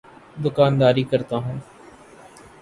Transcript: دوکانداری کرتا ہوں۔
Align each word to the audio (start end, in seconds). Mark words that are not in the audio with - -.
دوکانداری 0.43 1.03
کرتا 1.03 1.35
ہوں۔ 1.37 1.57